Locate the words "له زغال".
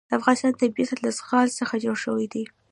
1.03-1.47